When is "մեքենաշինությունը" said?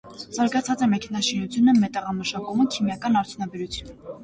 0.93-1.77